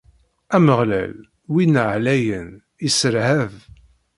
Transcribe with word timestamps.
Ameɣlal, 0.55 1.15
Win 1.53 1.75
Ɛlayen, 1.93 2.49
isserhab. 2.87 3.53